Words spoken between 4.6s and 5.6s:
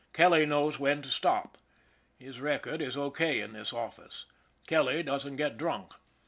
Kelly doesn't get